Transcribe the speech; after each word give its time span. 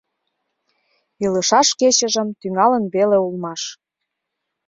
Илышаш 1.23 1.69
кечыжым 1.79 2.27
тӱҥалын 2.39 2.83
веле 2.93 3.17
улмаш. 3.25 3.61